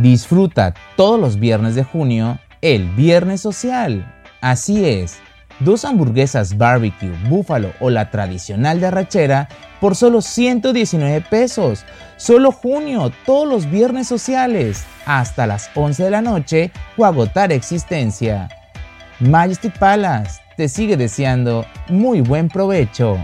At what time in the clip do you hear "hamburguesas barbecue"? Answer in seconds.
5.84-7.12